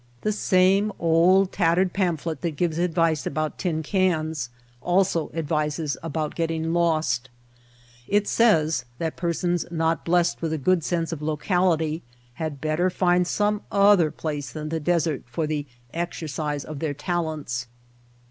[0.21, 4.49] The same old, tattered pamphlet that gives advice about tin cans
[4.81, 7.29] also advises about getting lost.
[8.07, 12.01] It says that persons not blessed The Mountain Spring with a good sense of locality
[12.41, 16.95] had better find some other place than the desert for the "exer cise of their
[16.95, 17.67] talents."